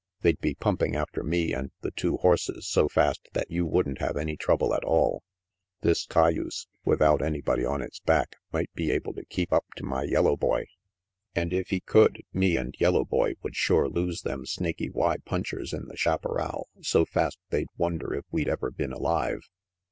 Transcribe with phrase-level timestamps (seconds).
[0.21, 4.17] They'd be pumping after me and the two horses so fast that you wouldn't have
[4.17, 5.21] any trouble at all.
[5.81, 10.01] This cayuse, without anybody on its back, might be able to keep up to my
[10.05, 10.65] yellow boy,
[11.35, 14.89] 140 RANGY PETE and if he could, me and yellow boy would shore them Snaky
[14.89, 19.41] Y punchers in the chaparral so fast they'd wonder if we'd ever been alive.